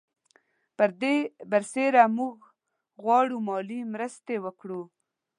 پر 0.77 0.89
دې 1.01 1.15
برسېره 1.51 2.03
موږ 2.17 2.37
غواړو 3.03 3.37
مالي 3.47 3.79
مرستې 3.93 4.35
وکړو. 4.45 4.81